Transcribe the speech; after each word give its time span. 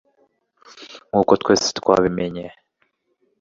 nkuko 1.09 1.31
twese 1.41 1.67
twabimenye 1.77 2.45